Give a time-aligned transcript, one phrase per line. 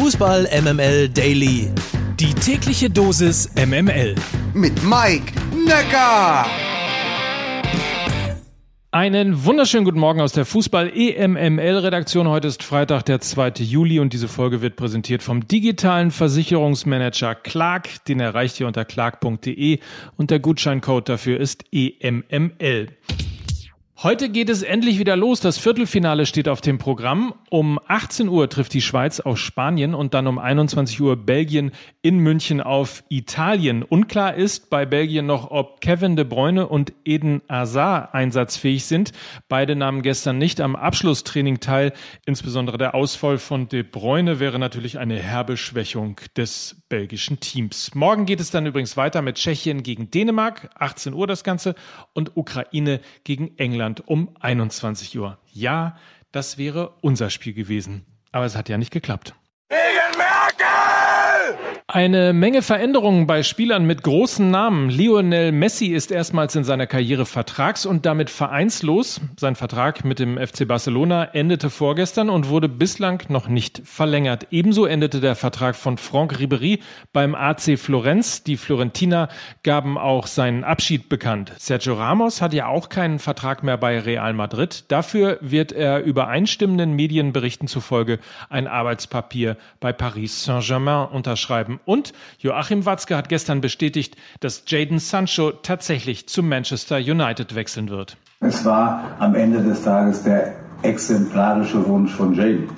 [0.00, 1.68] Fußball MML Daily.
[2.20, 4.14] Die tägliche Dosis MML.
[4.54, 5.32] Mit Mike
[5.66, 6.46] Necker.
[8.92, 12.28] Einen wunderschönen guten Morgen aus der Fußball EMML Redaktion.
[12.28, 13.54] Heute ist Freitag, der 2.
[13.64, 18.04] Juli und diese Folge wird präsentiert vom digitalen Versicherungsmanager Clark.
[18.04, 19.80] Den erreicht ihr unter clark.de
[20.16, 22.86] und der Gutscheincode dafür ist EMML.
[24.00, 25.40] Heute geht es endlich wieder los.
[25.40, 27.34] Das Viertelfinale steht auf dem Programm.
[27.50, 32.20] Um 18 Uhr trifft die Schweiz auf Spanien und dann um 21 Uhr Belgien in
[32.20, 33.82] München auf Italien.
[33.82, 39.10] Unklar ist bei Belgien noch, ob Kevin de Bruyne und Eden Hazard einsatzfähig sind.
[39.48, 41.92] Beide nahmen gestern nicht am Abschlusstraining teil.
[42.24, 47.96] Insbesondere der Ausfall von de Bruyne wäre natürlich eine herbe Schwächung des belgischen Teams.
[47.96, 51.74] Morgen geht es dann übrigens weiter mit Tschechien gegen Dänemark, 18 Uhr das Ganze,
[52.14, 53.87] und Ukraine gegen England.
[53.94, 55.38] Deutschland um 21 Uhr.
[55.52, 55.96] Ja,
[56.32, 58.04] das wäre unser Spiel gewesen.
[58.32, 59.34] Aber es hat ja nicht geklappt.
[61.90, 64.90] Eine Menge Veränderungen bei Spielern mit großen Namen.
[64.90, 69.22] Lionel Messi ist erstmals in seiner Karriere vertrags- und damit vereinslos.
[69.40, 74.48] Sein Vertrag mit dem FC Barcelona endete vorgestern und wurde bislang noch nicht verlängert.
[74.50, 76.80] Ebenso endete der Vertrag von Franck Ribéry
[77.14, 78.42] beim AC Florenz.
[78.42, 79.30] Die Florentiner
[79.62, 81.54] gaben auch seinen Abschied bekannt.
[81.56, 84.84] Sergio Ramos hat ja auch keinen Vertrag mehr bei Real Madrid.
[84.88, 88.18] Dafür wird er übereinstimmenden Medienberichten zufolge
[88.50, 91.77] ein Arbeitspapier bei Paris Saint-Germain unterschreiben.
[91.84, 98.16] Und Joachim Watzke hat gestern bestätigt, dass Jaden Sancho tatsächlich zu Manchester United wechseln wird.
[98.40, 102.68] Es war am Ende des Tages der exemplarische Wunsch von Jaden.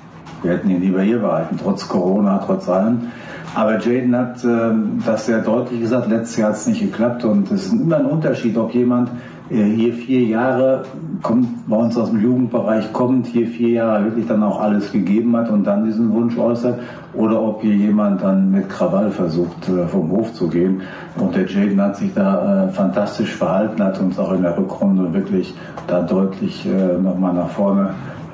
[0.41, 3.11] Wir hätten ihn lieber hier behalten, trotz Corona, trotz allem.
[3.53, 4.71] Aber Jaden hat äh,
[5.05, 8.05] das sehr deutlich gesagt, letztes Jahr hat es nicht geklappt und es ist immer ein
[8.05, 9.11] Unterschied, ob jemand
[9.51, 10.83] hier vier Jahre
[11.21, 15.35] kommt, bei uns aus dem Jugendbereich kommt, hier vier Jahre wirklich dann auch alles gegeben
[15.35, 16.79] hat und dann diesen Wunsch äußert
[17.13, 20.81] oder ob hier jemand dann mit Krawall versucht äh, vom Hof zu gehen.
[21.17, 25.13] Und der Jaden hat sich da äh, fantastisch verhalten, hat uns auch in der Rückrunde
[25.13, 25.53] wirklich
[25.87, 27.89] da deutlich äh, nochmal nach vorne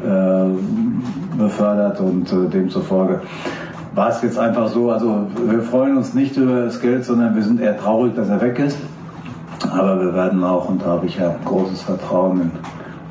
[0.05, 3.21] äh, befördert und äh, demzufolge
[3.95, 7.41] war es jetzt einfach so, also wir freuen uns nicht über das Geld, sondern wir
[7.41, 8.77] sind eher traurig, dass er weg ist.
[9.77, 12.51] Aber wir werden auch, und da habe ich ja großes Vertrauen in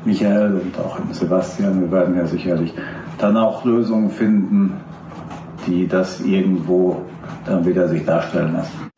[0.03, 2.73] Michael und auch in Sebastian, wir werden ja sicherlich
[3.17, 4.73] dann auch Lösungen finden,
[5.65, 7.03] die das irgendwo
[7.45, 8.96] dann wieder sich darstellen lassen.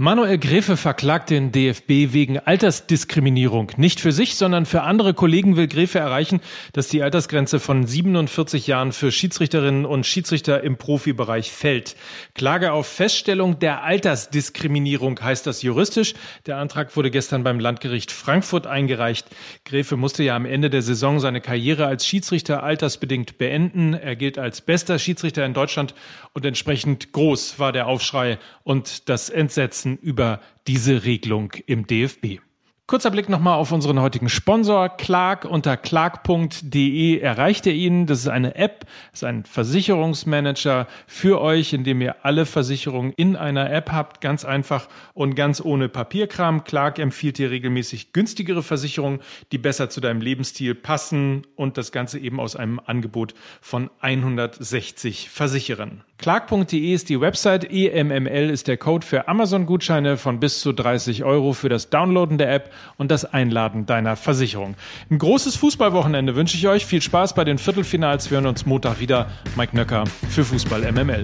[0.00, 3.72] Manuel Gräfe verklagt den DFB wegen Altersdiskriminierung.
[3.78, 6.40] Nicht für sich, sondern für andere Kollegen will Gräfe erreichen,
[6.72, 11.96] dass die Altersgrenze von 47 Jahren für Schiedsrichterinnen und Schiedsrichter im Profibereich fällt.
[12.34, 16.14] Klage auf Feststellung der Altersdiskriminierung heißt das juristisch.
[16.46, 19.26] Der Antrag wurde gestern beim Landgericht Frankfurt eingereicht.
[19.64, 23.94] Gräfe musste ja am Ende der Saison seine Karriere als Schiedsrichter altersbedingt beenden.
[23.94, 25.96] Er gilt als bester Schiedsrichter in Deutschland
[26.34, 32.40] und entsprechend groß war der Aufschrei und das Entsetzen Wissen über diese Regelung im DFB.
[32.86, 35.44] Kurzer Blick nochmal auf unseren heutigen Sponsor Clark.
[35.44, 38.06] Unter clark.de erreicht ihr ihn.
[38.06, 43.12] Das ist eine App, das ist ein Versicherungsmanager für euch, in dem ihr alle Versicherungen
[43.12, 44.22] in einer App habt.
[44.22, 46.64] Ganz einfach und ganz ohne Papierkram.
[46.64, 49.20] Clark empfiehlt dir regelmäßig günstigere Versicherungen,
[49.52, 55.28] die besser zu deinem Lebensstil passen und das Ganze eben aus einem Angebot von 160
[55.28, 56.04] Versicherern.
[56.18, 61.52] Clark.de ist die Website, EMML ist der Code für Amazon-Gutscheine von bis zu 30 Euro
[61.52, 64.74] für das Downloaden der App und das Einladen deiner Versicherung.
[65.10, 66.86] Ein großes Fußballwochenende wünsche ich euch.
[66.86, 68.32] Viel Spaß bei den Viertelfinals.
[68.32, 69.30] Wir hören uns Montag wieder.
[69.56, 71.22] Mike Nöcker für Fußball MML.